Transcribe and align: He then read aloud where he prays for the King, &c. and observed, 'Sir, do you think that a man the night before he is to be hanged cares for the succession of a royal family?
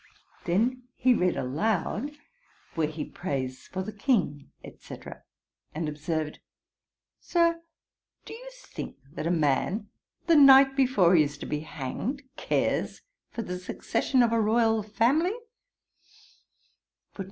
He 0.47 0.51
then 0.51 0.87
read 1.05 1.37
aloud 1.37 2.13
where 2.73 2.87
he 2.87 3.05
prays 3.05 3.67
for 3.67 3.83
the 3.83 3.93
King, 3.93 4.49
&c. 4.79 4.97
and 5.75 5.87
observed, 5.87 6.39
'Sir, 7.19 7.61
do 8.25 8.33
you 8.33 8.49
think 8.65 8.97
that 9.13 9.27
a 9.27 9.29
man 9.29 9.89
the 10.25 10.35
night 10.35 10.75
before 10.75 11.13
he 11.13 11.21
is 11.21 11.37
to 11.37 11.45
be 11.45 11.59
hanged 11.59 12.23
cares 12.35 13.03
for 13.29 13.43
the 13.43 13.59
succession 13.59 14.23
of 14.23 14.31
a 14.31 14.41
royal 14.41 14.81
family? 14.81 15.35